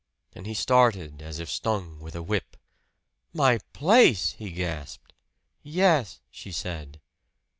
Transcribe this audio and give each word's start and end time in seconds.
And 0.33 0.47
he 0.47 0.55
started 0.55 1.21
as 1.21 1.37
if 1.37 1.47
stung 1.47 1.99
with 1.99 2.15
a 2.15 2.23
whip. 2.23 2.57
"My 3.33 3.59
place!" 3.71 4.31
he 4.31 4.49
gasped. 4.51 5.13
"Yes," 5.61 6.21
she 6.31 6.51
said. 6.51 6.99